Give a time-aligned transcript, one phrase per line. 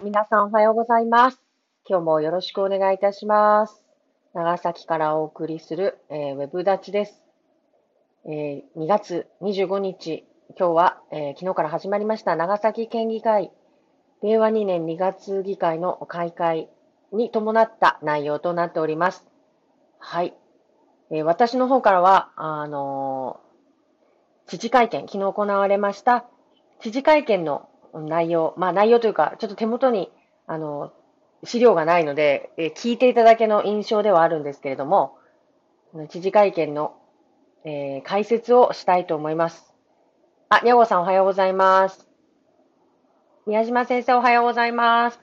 [0.00, 1.40] 皆さんおはようございます。
[1.84, 3.82] 今日もよろしくお願いいたします。
[4.32, 7.20] 長崎からお送りする、えーウェブ立ちです。
[8.24, 10.24] えー2月25日、
[10.56, 13.50] 今日は、えー昨日から始まりました長崎県議会、
[14.22, 16.68] 令和2年2月議会の開会
[17.12, 19.26] に伴った内容となっております。
[19.98, 20.32] はい。
[21.10, 23.40] えー私の方からは、あの
[24.46, 26.24] 知事会見、昨日行われました
[26.78, 30.10] 知事会見の内容、まあ内容というか、ちょっと手元に、
[30.46, 30.92] あの、
[31.44, 35.16] 資料がないので、え聞いていただけの印象ではあるんですけれども、
[36.08, 36.96] 知事会見の、
[37.64, 39.72] えー解説をしたいと思います。
[40.48, 42.08] あ、にゃごさんおはようございます。
[43.46, 45.20] 宮島先生おはようございます。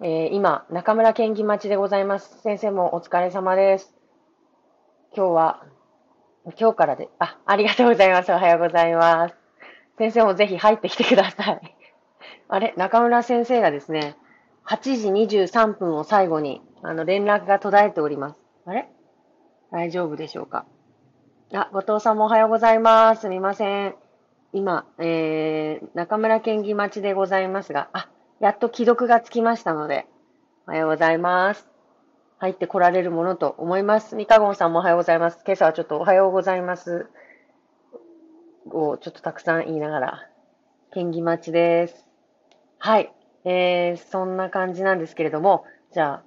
[0.00, 2.40] えー今、中村県議町でございます。
[2.42, 3.94] 先生もお疲れ様です。
[5.14, 5.64] 今日は、
[6.58, 8.32] 今日からで、あ、ありがとうございます。
[8.32, 9.41] おはようございます。
[9.98, 11.76] 先生もぜひ入ってきてください。
[12.48, 14.16] あれ、中村先生がですね、
[14.66, 18.40] 8時23分を最後に、あの、連絡が途絶えております。
[18.66, 18.88] あれ？
[19.70, 20.66] 大丈夫でしょうか？
[21.54, 23.22] あ、後藤さんもおはようございます。
[23.22, 23.94] すみません。
[24.52, 28.08] 今、えー、中村県議町でございますが、あ、
[28.40, 30.06] やっと既読がつきましたので、
[30.66, 31.68] おはようございます。
[32.38, 34.16] 入ってこられるものと思います。
[34.16, 35.42] ミカゴンさんもおはようございます。
[35.44, 37.06] 今朝はちょっとおはようございます。
[38.70, 40.28] をちょっとたくさん言いながら、
[40.92, 42.06] 県議待ちです。
[42.78, 43.12] はい。
[43.44, 46.22] えー、そんな感じなんですけれども、じゃあ、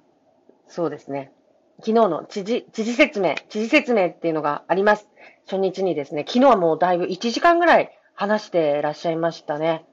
[0.68, 1.32] そうですね。
[1.78, 5.08] 昨日の知事、知事説明、知事説明っていうのがあります。
[5.46, 9.84] 初日にですね、昨日はもうだいぶ1時間ぐらい話してらっしゃいましたね。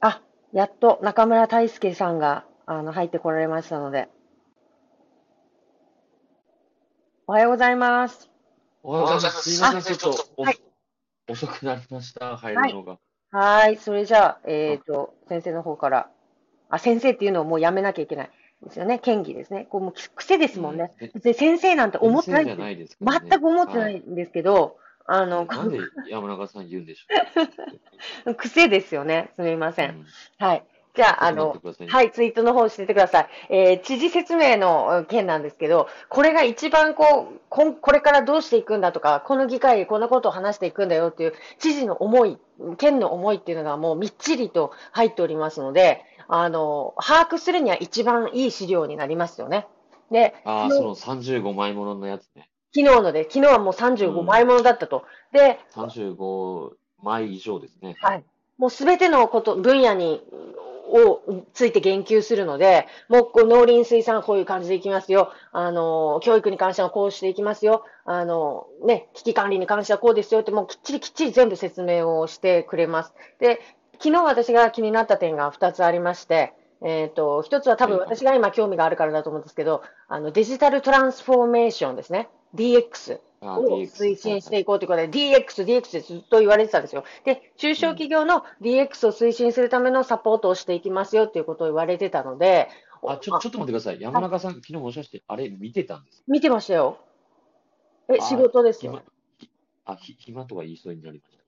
[0.00, 4.08] あ、やっと中村大輔さんが、あの、入ってこられましたので。
[7.26, 8.28] おはようございます。
[8.82, 9.50] おはようございます。
[9.50, 10.69] すいません、ちょっとおはい
[11.30, 12.98] 遅くなりました、入るのが。
[13.30, 13.76] はーい。
[13.76, 16.10] それじゃあ、えっ、と、先生の方から。
[16.68, 18.30] あ、先生っていうのをもうやめなきゃいけない。
[18.62, 18.98] ですよね。
[18.98, 19.66] 県議ですね。
[19.70, 20.92] こうもう癖ですもんね。
[21.00, 24.76] う別に先生なんて思ってないないですね全く思ってないんですけど、
[25.06, 29.32] あの、はいなんで山中さん言うんでしょ 癖ですよね。
[29.36, 29.86] すみませ。
[29.86, 29.88] う。
[29.90, 30.06] うんん
[30.38, 30.64] はい。
[30.94, 31.56] じゃあ、あの
[31.88, 33.28] はい、ツイートの方しててください。
[33.48, 42.38] えー知事説明の件なんですけど、これが一番こう、こんこれからどうしていくんだとか、この議会でこんなことを話していくんだよっていう、知事の思い、
[42.78, 49.66] 県の思いっていうのがもうみっちりと入っておりますので、あの、把握するには一番いい資料になりますよね。
[50.10, 52.48] で、ああ、その35枚もののやつね。
[52.74, 55.04] 昨日ので、昨日はもう35枚ものだったと。
[55.32, 56.70] で、35
[57.02, 57.96] 枚以上ですね。
[58.00, 58.24] はい。
[58.58, 60.22] もうすべてのこと、分野に、
[60.90, 65.32] をついて言及するので、もう農林水産はこういう感じでいきますよ。
[65.52, 67.84] あの、教育に関してはこうしていきますよ。
[68.04, 73.14] あの、ね、危機管理に関してはこうですよって、もうきっちりきっちり全部説明をしてくれます。
[73.38, 73.60] で、
[73.94, 82.28] 昨日私が気になった点が2つありまして、えっと、一つは多分はい私が今興味があるからだと思うんですけど、あの、デジタルトランスフォーメーションですね。
[82.54, 83.20] DX。
[83.42, 87.04] あを推進していこうということで、DX、DX ってずっと言われてたんですよ。
[87.24, 92.68] で、中小企業の DX を推進するためのサポートをしていきますよっていうことを言われてたので、
[93.02, 94.00] あ、ちょ、ちょっと待ってください。
[94.00, 96.98] 山中さん、昨日もしかして、あれ見てたんです見てましたよ。
[98.10, 99.00] え、あ仕事ですよ
[99.86, 101.42] あ、ひ暇とか言いそうになりました。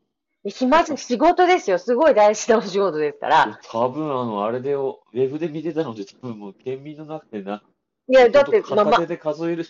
[0.45, 1.79] え暇じゃ仕事ですよ。
[1.79, 3.61] すごい大事なお仕事ですから。
[3.71, 7.63] 多分、あの、あれでを、ウェブで見てたので、多分もう、県民の中でな、
[8.09, 9.67] いや、だって、まあで数える。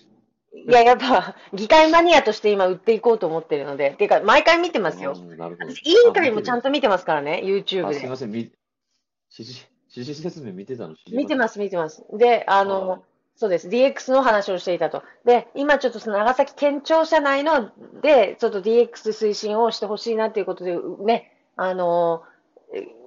[0.54, 5.18] いや、やっぱ、議会マニアとして今売っていこうと思ってるので、ていうか、毎回見てますよう。
[5.18, 5.72] んなるほど。
[5.72, 8.08] 私、委員会もちゃんと見てますからね、YouTube あ、すみで。
[8.08, 8.52] ません、み、指
[9.50, 12.04] 示、指示説明見てたの見てまます、見てます。
[12.12, 13.02] で、ああの、
[13.34, 13.68] そうです。
[13.68, 15.02] DX の話をしていたと。
[15.24, 17.70] で、今ちょっとその長崎県庁舎内の
[18.02, 22.31] で、ちょっと DX 推進をしてほしいなということで、ね、あの、え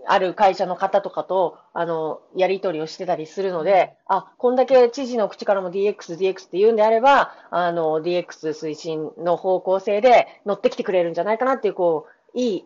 [0.07, 12.65] ある会社の方とかと、あの、やり取りをしてたりするので、あ、こんだけ知事の口からも DX、DX って言うんであれば、あの、DX 推進の方向性で乗ってきてくれるんじゃないかなっていう、こう、いい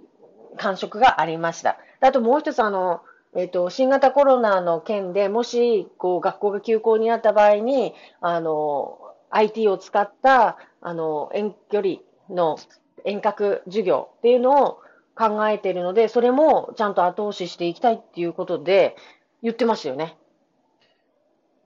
[0.58, 1.78] 感触がありました。
[2.02, 3.02] であともう一つ、あの、
[3.36, 11.96] えっと、新型コロナの件でもし、こう、学校が休校になった場合に、あの、IT を使った、あの、遠距離
[12.30, 12.58] の
[13.06, 14.82] 遠隔授業っていうのを
[15.20, 18.96] 考えているので、それもちゃんと後押ししていきたいっていうことで
[19.44, 20.18] 言ってましたよね。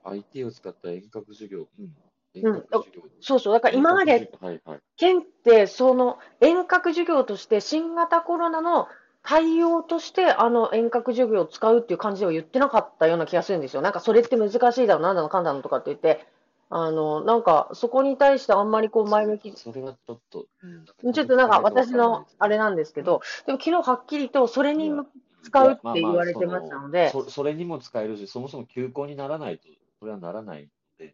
[0.04, 1.68] IT を使った遠隔授業。
[1.80, 1.94] うん。
[2.34, 3.04] 遠うん隔授業。
[3.22, 3.54] そうそう。
[3.54, 4.32] だから今まで。
[4.98, 8.88] 県って、その遠隔授業として新型コロナの
[9.22, 13.84] 対応として、あの遠隔授業を使うっていう感じでは言ってなかったような気がするんですよ。
[13.84, 16.26] なんかそれって難しいだろう、なんだのかんだのとかって言って、
[16.76, 21.14] あの、なんかそこに対してあんまりこう前向き、それはちょっと、うん。
[21.14, 25.06] ちょっとなんか私のあれなんですけど、でも昨日はっきりとそれに向
[25.44, 29.68] 使うって言われてましたので、そそれにも使えるし、そもそも休校にならないと、
[30.00, 30.68] それはならないの
[30.98, 31.14] で、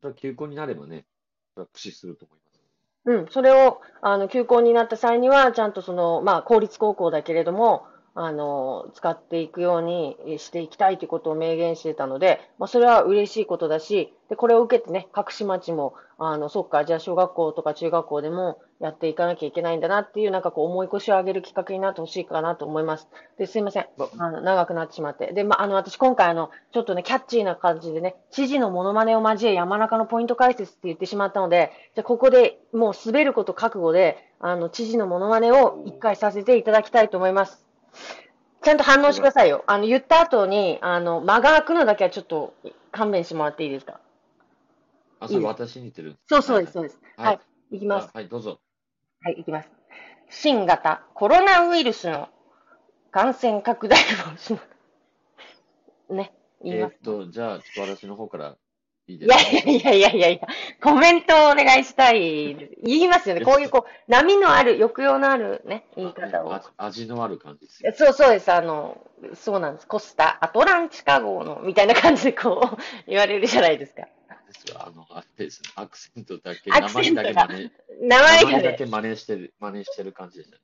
[0.00, 1.04] それは休校になればね、
[1.52, 2.60] それは駆使すると思います。
[3.06, 7.86] うん、それを、あの、休校になった際には、ちゃんとその、まあ、公立高校だけれども、
[8.16, 23.08] あの、使っていくようにえしていきたいということを明言してたので、まあ、それは嬉しいことだし、で、これを受けてね、各市町も、あの、そっか、じゃあ小学校とか中学校でもやっていかなきゃいけないんだなっていう、なんかこう、重い腰を上げるきっかけになってほしいかなと思います。
[23.36, 23.86] で、すいません。
[23.96, 25.32] まあの、長くなってしまって。
[25.32, 37.63] で、まあ、あの、私今回あの、ちょっとね、キャッチーな感じでね、知事のモノマネを交え山中のポイント解説って言ってしまったので、じゃあここでもう滑ること覚悟で、あの、知事のモノマネを一回させていただきたいと思います。
[38.62, 39.62] ちゃんと反応してくださいよ。
[39.66, 42.54] あの、言った後に、あの、間が空くのだけはちょっと
[42.92, 44.00] 勘弁してもらっていいですか？
[45.20, 46.16] あ、それ私に似てる。
[46.26, 46.98] そうそうです、そうです。
[47.16, 47.32] はいは
[47.70, 47.76] い。
[47.76, 48.08] いきます。
[48.14, 48.58] あはい、どうぞ。
[49.22, 49.70] はい、いきます。
[50.30, 52.28] 新型コロナウイルスの
[53.10, 54.58] 感染拡大防止
[56.08, 56.32] の、ね、
[56.62, 57.26] 言いますえーっ。
[57.26, 58.56] と、じゃあ、ちょっと私の方から
[59.06, 60.48] いいやすかいやいやいやいや、
[60.82, 62.56] コメントをお願いしたい。
[62.82, 63.44] 言いますよね。
[63.44, 66.54] こういう、こう、波のある、抑揚のあるね、言い方を。
[66.54, 67.92] あ味のある感じですよ。
[67.94, 68.50] そうそうです。
[68.50, 68.98] あの、
[69.34, 69.86] そうなんです。
[69.86, 74.02] コスタ、アトランチカ号の、みたいな感じでこう、 言われるじゃないですか。
[74.02, 74.08] で
[74.54, 77.72] すよあの、あれですね、アクセントだけ、名前だけ真似、
[78.02, 80.58] 名前だね、け真似してる、真似してる感じでした。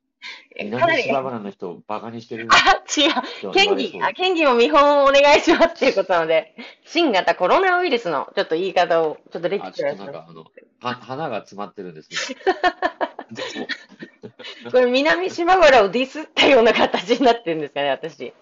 [0.79, 2.47] かなり、南島原の人をバカにしてる？
[2.51, 3.09] あ、違
[3.49, 3.51] う。
[3.53, 10.45] 県議、あ、県議も見本をお願いしますっていうことなので、新型コロナウイルスのちょっと言い方を、ちょっとレクあ、チャーしますちょっとなんか、あの、
[10.81, 12.37] は花が詰まってるんですね。
[13.31, 13.67] でも
[14.71, 18.21] これ南島原をディスったような形になってるんですかね、私。
[18.25, 18.33] 違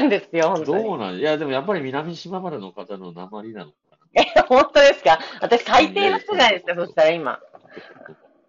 [0.00, 0.82] うんですよ、本当に。
[0.84, 1.16] どうなん？
[1.18, 3.76] いや、でもやっぱり南島原の方の鉛なのか
[4.14, 5.18] え、本当ですか？
[5.40, 7.38] 私最低な人じゃないですか、そしたら今。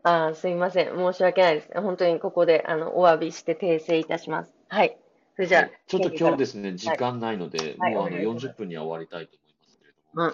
[0.10, 0.28] な。
[0.28, 0.96] あーすいません。
[0.96, 1.70] 申し訳ないです。
[1.82, 4.54] 本当にここで、あの、お詫びして訂正いたします。
[4.70, 4.98] はい。
[5.36, 10.34] それじゃあ、ちょっと今日でですね、時間ないので、はいもうあのお願いします40分には終わりたいと思いますけれども、うん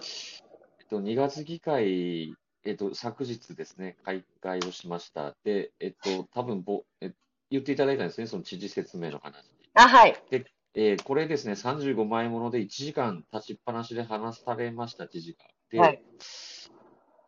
[0.79, 2.33] えっと、2月議会、
[2.63, 5.35] えっと、昨日ですね、開会をしました。
[5.43, 7.11] で、えっと、多分ぼえ
[7.49, 9.43] 言っていただいたんですね、その知事説明の話。
[9.73, 10.15] あ、はい。
[10.75, 15.39] えーこれですね、35枚もので1時間立ちっぱなしで話されました、知事が。
[15.69, 16.01] で、はい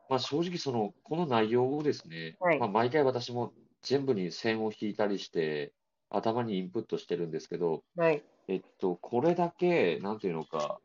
[0.10, 5.74] まあ、正直その、この内容をですね、はいまあ、毎回私も全部に線を引いたりして、
[6.10, 8.24] 頭にインプットしてるんですけど、はい。
[8.48, 10.80] えっと、これだけ、なんていうのか、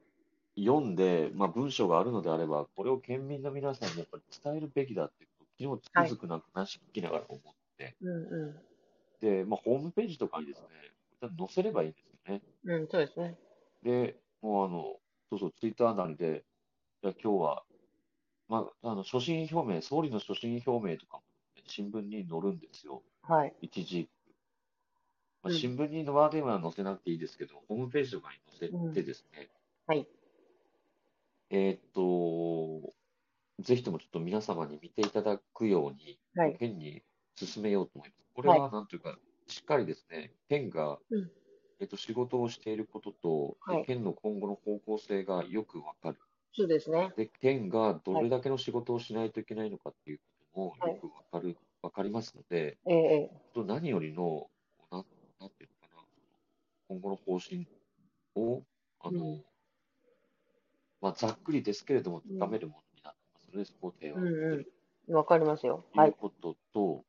[0.58, 5.26] 読んで、まあ、文章があるのであれば、これを県民の皆さんにやっぱり伝えるべきだって、
[5.61, 8.64] 昨日つくづくなんか話聞きながら思って、うんう
[9.20, 12.43] で、まあ、ホームページとかにですね、載せればいいんですよね。
[12.64, 12.82] ん。
[12.82, 13.38] うん、そうですね。
[13.82, 14.96] で、もうあの、
[15.28, 16.44] そうそう、ツイッターなりで、
[17.02, 17.62] いや、今日は、
[18.50, 21.23] まあ、あの、所信表明、総理の所信表明とかも、
[21.55, 23.05] ね、新聞に載るんですよ。
[23.23, 23.55] はい。
[23.62, 24.11] 一時。
[25.43, 29.49] まあ、うん新聞にの場では載せなくていいですけど、ホームページとかに載せてですね、
[29.87, 30.06] はい。
[31.50, 32.93] えーっと、
[33.61, 37.03] ぜひともちょっと皆様に見ていただくように、はい県に
[37.37, 38.31] 進めようと思います。
[38.35, 41.31] これはなんというか、しっかりですね、県が、うん
[41.79, 46.19] えっと、仕事をしていることと、ではい県の今後の方向性がよくわかる。
[46.52, 47.17] そうですね。
[47.17, 50.25] で、県がどれだけの仕事をしないといけないのかっていうこ
[50.55, 50.93] ともはい。
[51.05, 54.50] よくわかる、わかりますので、ええと何よりの、
[54.91, 55.06] なん、
[55.41, 56.08] なんていうのかな、
[56.88, 57.69] 今後の方針
[58.37, 58.64] を、
[59.00, 59.44] あの、うん。
[61.01, 64.67] まあ、ざっくりですけれども、高めるものになってますので、そこを提案すうんうん。
[65.08, 65.84] るわかりますよ。
[65.93, 66.08] とはい。
[66.08, 67.06] いうことと、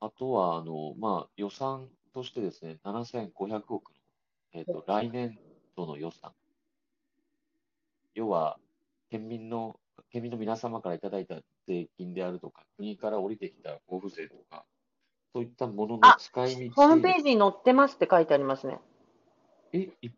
[0.00, 3.96] あとは、あの、まあ、予算としてですね、7500億の、
[4.52, 5.40] えっと、来年
[5.76, 6.34] 度の予算。
[8.14, 8.58] 要は、
[9.10, 9.78] 県民の、
[10.10, 14.64] 県民の皆様からいただいた税金であるとか、国から降りてきた交付税とか、
[15.34, 18.78] そういったもののあ使い道ホームページに載ってますって書いてありますね。
[19.72, 20.10] え、い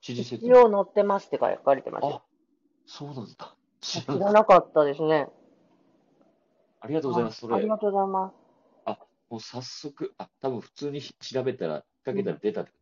[0.00, 0.64] 知事説一明。
[0.64, 2.22] 応載ってますって書かれてますよ。
[2.22, 2.22] あ、
[2.86, 3.56] そうなんだ。
[3.80, 5.28] 知知らなかったですね。
[6.80, 7.40] ありがとうございます。
[7.40, 8.44] それ、ありがとうございます。
[9.34, 12.76] もう早速、あ、多分普通に調べたら、かけたら出たってこ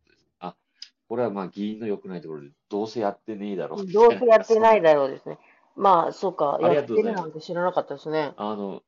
[1.09, 3.85] これはまあ議員の良くないところで、どうせやってねえだろう。
[3.85, 4.89] どうせやってないだ。
[4.89, 5.37] だろうですね。
[5.75, 6.59] まあ、そうか。
[6.61, 8.33] やってるなんて知らなかったですね。
[8.37, 8.83] あの、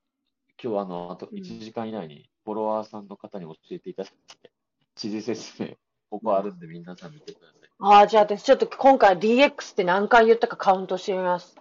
[0.64, 4.52] 今日あの、あとうん1時間以内にフォロワーさんの方に教えていただいて、
[4.96, 5.70] 知事説明、
[6.10, 7.70] ここあるんで皆さん見てください。
[7.80, 11.56] ああ、じゃあ私ちょっと今回 DX って何回言ったかカウントしてみます。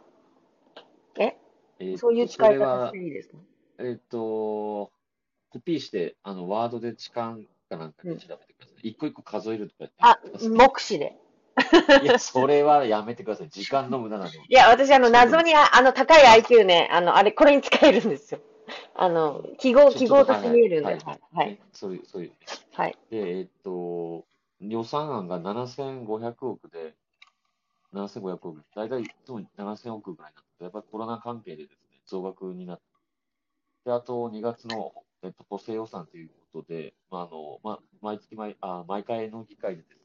[1.18, 1.37] え？
[1.80, 3.37] えそういう使い方していいですか？
[3.80, 4.92] えっと、
[5.50, 8.88] コピーして、あの、ワードで痴漢かなんかで調べてください。
[8.88, 11.16] 一個一個数えるとかあ目視で。
[12.02, 13.49] いや、それはやめてください。
[13.49, 14.38] 時間の無駄なので。
[14.49, 18.40] いや、私、あの、謎に、ああの、高い IQ ね、あの、あれ、これに使えるんですよ。
[18.94, 20.94] あの、記号、記号として見えるんで。
[20.94, 21.37] ははいい。
[21.37, 21.47] はい。
[21.49, 22.33] ねそういう、そういう。
[22.73, 22.97] はい。
[23.11, 24.25] で、えっと、
[24.61, 26.94] 予算案が7500億で、
[27.92, 32.83] 7500億、大体いつも7000億ぐらいなんでやっぱりコロナ関係でですね、増額になって、
[33.85, 34.92] で、あと2月の、
[35.23, 39.96] えっと、補正予算ということで、まあ、あの、まあ、毎月毎、あ、毎回の議会でですね、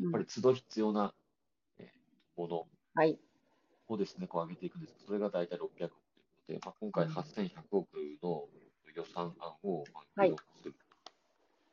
[0.00, 1.14] やっぱり都度必要な、
[1.78, 3.18] えーものはい。
[3.88, 5.92] をですね、こう上げていくんですそれが大体600億というこ
[6.46, 7.88] とで、まあ、今回うん8100億
[8.22, 8.48] の
[8.94, 10.74] 予算案を、まあ、はい議論する。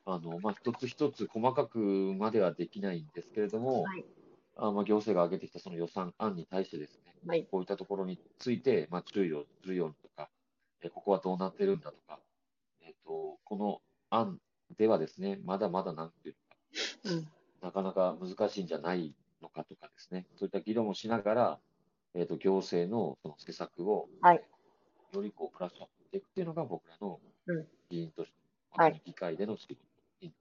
[0.06, 4.06] あの、まあ、一つ一つ細かくまではできないんですけれども、はい
[4.56, 7.48] あまあ、行政が挙げてきたその予算案に対してですね、はい。
[7.50, 10.30] こういったところについて、まあ、注意をするようにとか、
[10.82, 12.20] えここはどうなってるんだとか、
[13.08, 14.40] と、この案
[14.78, 16.36] ではですね、まだまだなんていう
[17.06, 17.28] のか、うん。
[17.62, 21.60] なかなか難しいんじゃないのかとかですね、そういった議論をしながら、
[22.14, 24.42] えっと、行政のその施策を、はい
[25.14, 28.36] よりこうプラスアップしていくっていうのが僕らのうん議員として、
[28.72, 29.78] はいまあ議会での仕事
[30.22, 30.34] に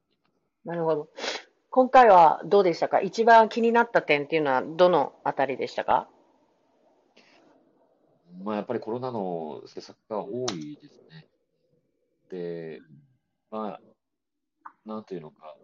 [0.64, 1.08] なるほど。
[1.70, 3.00] 今回はどうでしたか？
[3.00, 6.08] 一番気になった点っていうのはどのあたりでしたか？
[8.42, 11.26] まあ、やっぱりコロナの施策が多いですね。
[12.30, 12.80] で、
[13.50, 13.80] まあ、
[14.84, 15.56] なんというのか、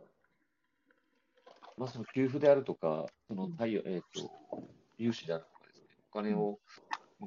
[1.77, 4.31] まあ、その給付であるとか、その対応、えっ、と、
[4.99, 6.59] 融資であるとかですね、お金を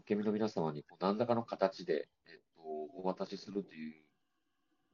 [0.06, 4.00] 県民の皆様にこう何らかの形で、えっ、と、お渡しするというと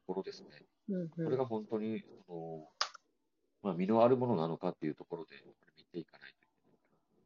[0.08, 0.50] ころですね。
[0.90, 2.68] うんこれが本当に、その、
[3.64, 6.50] まあ、身のあるものなのかっていうところで、やっぱり見ていかないとい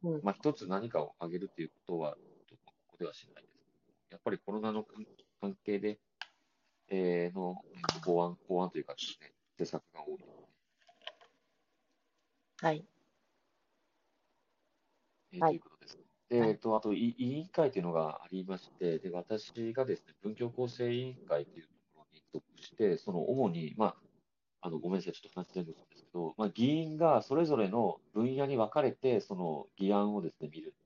[0.02, 0.18] けない。
[0.18, 2.16] うんまあ、一つ何かを上げるということは、
[2.64, 3.56] ここではしないです。
[4.10, 5.06] やっぱりコロナの関
[5.40, 5.98] 関係で、
[6.88, 7.64] えーの、
[8.04, 10.26] 法案、法案というかですね、施策が多い。
[12.60, 12.76] はい。
[12.76, 12.86] はい
[15.32, 15.98] えーということです。
[16.28, 23.96] で、はいえっと、あと、い委員会というのがありまして、で、私がですね、文教構成委員会というところに属して、その主に、まあ、
[24.62, 30.76] あの、ごめんなさい、ちょっと話全部するんですけど、まあ、議員がそれぞれの分野に分かれて、その議案をですね、見る。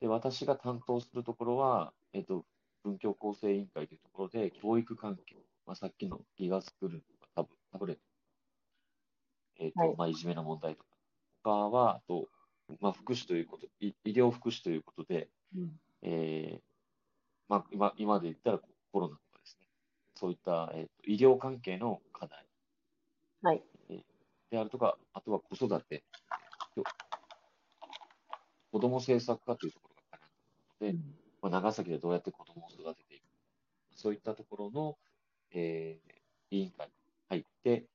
[0.00, 2.46] で、私が担当するところは、えっと、
[2.84, 5.36] 文教構成委員会というところで、教育関係、
[5.66, 8.02] まあ、さっきのギガスクールとかタブタブレット、
[9.60, 9.96] えっと、はい。
[9.96, 10.90] まあ、いじめの問題とか、
[11.42, 12.28] 他は、あと、
[12.80, 15.80] まあ、福祉ということ、い医療福祉ということで、うん。
[16.02, 16.62] えー
[17.48, 18.58] まあ、今今で言ったら
[18.92, 19.66] コロナとかですね、
[20.14, 22.46] そういった、えーと医療関係の課題、
[23.42, 23.62] はい。
[23.90, 24.04] えー
[24.50, 26.04] であるとか、あとは子育て、
[28.72, 30.46] 子ども政策課というところが絡んで
[30.88, 33.28] いるので、まあ、長崎でどうやって子どもを育てていくか、
[33.96, 34.98] そういったところの、
[35.52, 36.92] えー委員会に
[37.30, 37.88] 入って、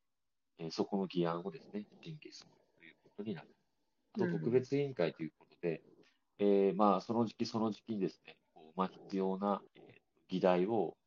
[0.60, 3.50] えーそこの議案をですね、審議するということになる。
[4.14, 5.84] あと、特別委員会ということで、
[6.40, 10.98] えーまあ、その時期その時期にですね、こうまあ、必要な、えー議題を、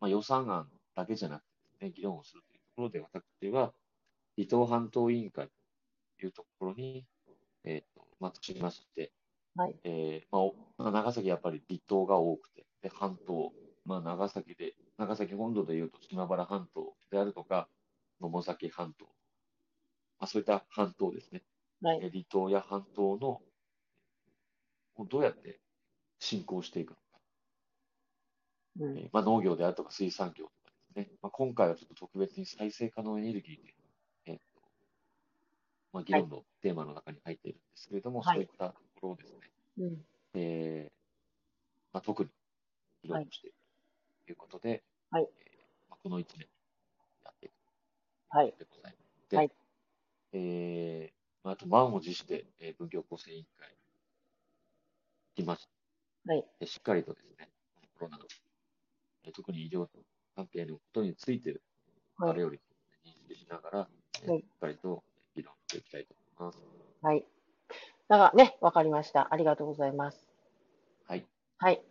[0.00, 3.74] まあ、予算案だけじゃなくてですね、議論をするというところで、私は、
[4.36, 5.48] 離島半島委員会
[6.18, 7.06] というところに、
[7.64, 9.12] えーとまあ、しまして、
[9.56, 9.76] はい。
[9.84, 17.68] えーまあ長崎やっぱり離島が多くて、で半島、まあ、長崎で、長崎本土でいうと島原半島であるとか、
[18.20, 19.06] 野母崎半島、
[20.18, 21.42] まあ、そういった半島ですね。
[21.80, 22.00] はい。
[22.00, 23.42] え離島や半島の
[24.96, 25.60] をどうやって
[26.20, 27.20] 振興していくのか、
[28.78, 28.98] うん。
[28.98, 33.74] えーまあ、農業であるとか水産業とかですね、まあ、今回はちょっと特別に再生可能エネルギーという、
[34.26, 34.42] えーと
[35.92, 38.36] まあ、議論のテーマの中に入っているんですけれども、はい。
[38.36, 39.38] そういったところをですね、
[39.78, 40.92] うんえー
[41.92, 42.30] まあ、特に
[43.02, 43.56] 議論をしている
[44.26, 45.58] ということで、はいえー
[45.90, 46.46] まあ、この1年
[47.24, 47.52] やっていく
[48.30, 48.54] はい。
[48.58, 49.30] でございます。
[49.30, 49.50] で、はい
[50.32, 53.68] えーまあ、あと満を持して、えー文教構成委員会
[55.36, 55.68] 来まし
[56.26, 56.32] た。
[56.32, 56.44] はい。
[56.60, 58.24] でしっかりとですね、このコロナの、
[59.24, 59.86] えー特に医療
[60.34, 61.50] 関係のことについて、
[62.18, 62.58] はいあれより
[63.04, 63.88] 認識しながら、
[64.22, 66.58] えーはいしっかりと議論していきたいと思います。
[67.02, 67.24] はい。
[68.08, 69.28] だからね、わかりました。
[69.30, 70.28] ありがとうございます。
[71.08, 71.24] はい。
[71.58, 71.82] はい。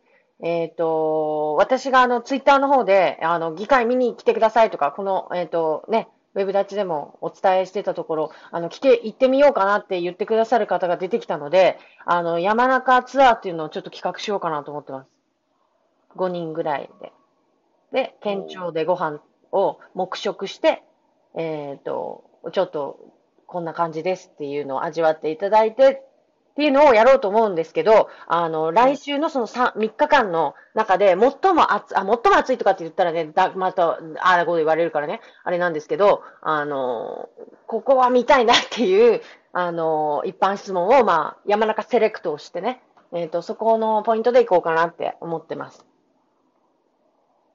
[0.41, 15.10] えっ、と、私があの、ツイッターの方で、あの、議会見に来てくださいとか、この、えっ、と、ね、ウェブ立ちでもお伝えしてたところ、あの、来て、行ってみようかなって言ってくださる方が出てきたので、あの、山中ツアーっていうのをちょっと企画しようかなと思ってます。
[16.17, 17.13] 5人ぐらいで。
[17.93, 19.22] で、県庁でご飯
[19.53, 20.84] を黙食して、
[21.36, 23.00] えっ、と、ちょっと、
[23.48, 26.04] こんな感じですっていうのを味わっていただいて、
[26.52, 37.28] っていうのをやろうと思うんですけど、あの、来週のその 3, 3日間の中で、最も暑、あ、最も暑いとかって言ったらね、だまた、ああ、こう言われるからね、あれなんですけど、あの、
[37.68, 39.22] ここは見たいなっていう、
[39.52, 45.86] あの、一般質問を、まあ、山中セレクトをしてね、えっ、と、そこのポイントでいこうかなって思ってます。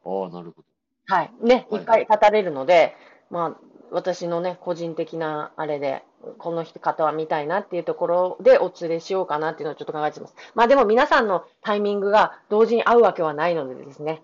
[0.05, 0.65] ああ、なるほど。
[1.07, 1.33] はい。
[1.43, 2.95] ね、はいいっぱい立たれるので、
[3.31, 6.03] まあ、私のね、個人的なあれで、
[6.39, 10.35] この人方は見たいなっていうところでお連れしようかなっていうのをちょっと考えてます。
[10.55, 14.23] まあでも皆さんのタイミングが同時に合うわけはないのでですね。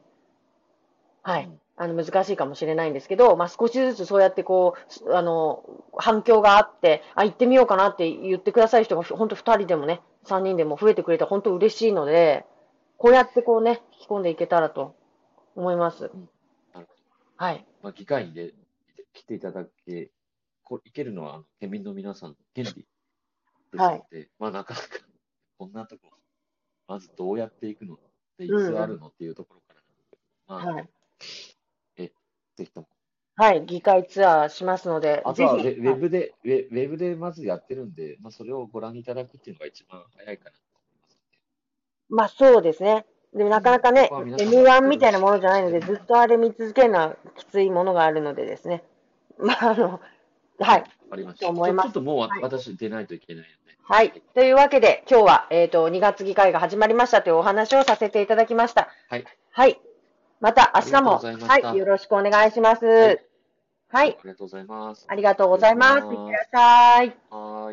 [1.22, 1.60] はいうん。
[1.78, 5.64] あの、難しいかもしれないんですけど、まあ少しずつそうやってこう、あの、
[5.96, 12.44] 反響があって、あ、行ってみようかなって言ってくださる人が本当二人でもね、三人でも増えてくれて本当嬉しいので、
[12.98, 14.94] こうやってこうね、引き込んでいけたらと
[15.54, 16.10] 思います。
[17.36, 17.66] はい。
[17.82, 18.54] まあ、議会にで
[19.16, 20.10] 来ていただけ、
[20.62, 22.82] こいけるのは、あの県民の皆さんの権利で
[23.72, 24.86] すので、まあ、なかなか、
[25.58, 26.02] こんなとこ、
[26.86, 27.98] まずどうやっていくの
[28.38, 29.80] で、いつあるのっていうところから
[30.48, 30.88] まあ、はい。
[31.96, 32.88] ぜひとも。
[33.36, 33.66] はい。
[33.66, 41.18] 議会ツアーしますので、あとはウェウェブで、ウェウェブでまずやってるんで、まあ、それをご覧いただくっていうのが一番早いかなと思います
[42.08, 43.04] まあそうですね。
[43.34, 48.82] でもなかなかねそこは、皆さん M1 みたいなものじゃないので、ずっとあれ見続けるのはきついものがあるのでですね。
[49.38, 50.00] まあ、あの、
[50.58, 50.80] はい。
[50.80, 51.46] わかりました。
[51.46, 53.76] と思いますちょっともうわはい私出ないといけないので。
[53.82, 54.22] はい。
[54.34, 58.88] というわけで、今日は、えっ、と、2月議会が始まりましたというお話をさせていただきました。
[59.08, 59.24] はい。
[59.50, 59.80] はい。
[60.40, 61.76] また明日も、はい。
[61.76, 62.84] よろしくお願いします。
[62.86, 63.20] はい
[63.88, 64.18] はい。
[64.18, 65.06] ありがとうございます。
[65.08, 65.98] ありがとうございます。
[65.98, 67.16] いってらっしゃい。
[67.30, 67.72] は